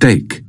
[0.00, 0.39] steak.